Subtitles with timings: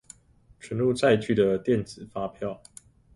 [0.59, 2.59] 存入載具的電子發票